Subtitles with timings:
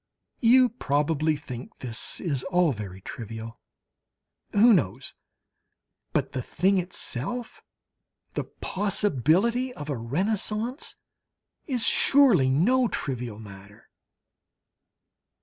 [0.39, 3.59] You probably think this is all very trivial?
[4.51, 5.13] Who knows?
[6.11, 7.61] But the thing itself,
[8.33, 10.95] the possibility of a Renaissance,
[11.67, 13.91] is surely no trivial matter!